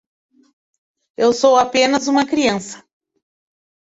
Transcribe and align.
Eu 1.15 1.31
sou 1.31 1.55
apenas 1.55 2.07
uma 2.07 2.25
criança. 2.25 2.83